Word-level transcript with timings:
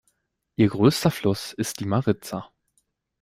Ihr 0.55 0.69
größter 0.69 1.11
Fluss 1.11 1.53
ist 1.53 1.79
die 1.79 1.85
Mariza. 1.85 2.49